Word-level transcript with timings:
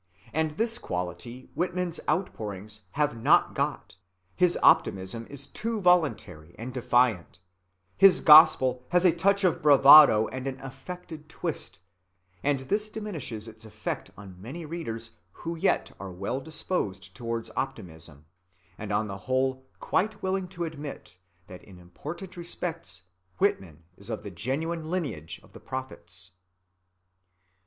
And 0.33 0.57
this 0.57 0.79
quality 0.79 1.51
Whitman's 1.53 1.99
outpourings 2.09 2.81
have 2.93 3.15
not 3.15 3.53
got. 3.53 3.97
His 4.35 4.57
optimism 4.63 5.27
is 5.29 5.45
too 5.45 5.79
voluntary 5.79 6.55
and 6.57 6.73
defiant; 6.73 7.39
his 7.97 8.19
gospel 8.19 8.83
has 8.89 9.05
a 9.05 9.11
touch 9.13 9.43
of 9.43 9.61
bravado 9.61 10.27
and 10.29 10.47
an 10.47 10.59
affected 10.59 11.29
twist,(42) 11.29 11.77
and 12.41 12.59
this 12.61 12.89
diminishes 12.89 13.47
its 13.47 13.63
effect 13.63 14.09
on 14.17 14.41
many 14.41 14.65
readers 14.65 15.11
who 15.33 15.55
yet 15.55 15.91
are 15.99 16.11
well 16.11 16.41
disposed 16.41 17.13
towards 17.13 17.51
optimism, 17.55 18.25
and 18.79 18.91
on 18.91 19.05
the 19.07 19.17
whole 19.29 19.67
quite 19.79 20.23
willing 20.23 20.47
to 20.47 20.63
admit 20.65 21.19
that 21.45 21.63
in 21.63 21.77
important 21.77 22.35
respects 22.35 23.03
Whitman 23.37 23.83
is 23.97 24.09
of 24.09 24.23
the 24.23 24.31
genuine 24.31 24.89
lineage 24.89 25.39
of 25.43 25.53
the 25.53 25.59
prophets. 25.59 26.31